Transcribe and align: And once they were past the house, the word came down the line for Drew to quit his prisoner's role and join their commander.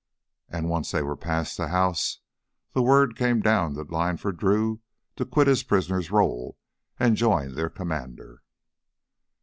And 0.49 0.67
once 0.67 0.89
they 0.89 1.03
were 1.03 1.15
past 1.15 1.57
the 1.57 1.67
house, 1.67 2.21
the 2.73 2.81
word 2.81 3.15
came 3.15 3.39
down 3.39 3.75
the 3.75 3.83
line 3.83 4.17
for 4.17 4.31
Drew 4.31 4.81
to 5.15 5.27
quit 5.27 5.45
his 5.45 5.61
prisoner's 5.61 6.09
role 6.09 6.57
and 6.99 7.15
join 7.15 7.53
their 7.53 7.69
commander. 7.69 8.41